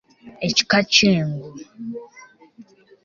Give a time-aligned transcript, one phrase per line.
[0.47, 1.47] Ekika ky'Engo.